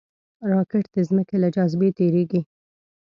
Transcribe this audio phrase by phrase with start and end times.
[0.51, 2.41] راکټ د ځمکې له جاذبې تېریږي